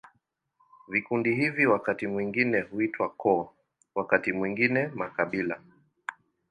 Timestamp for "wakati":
1.65-2.07, 3.95-4.31